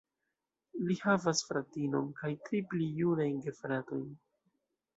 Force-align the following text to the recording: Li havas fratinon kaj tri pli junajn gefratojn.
Li 0.87 0.95
havas 1.01 1.41
fratinon 1.49 2.09
kaj 2.23 2.33
tri 2.49 2.63
pli 2.73 2.89
junajn 3.03 3.39
gefratojn. 3.47 4.13